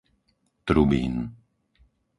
[0.65, 1.29] Trubín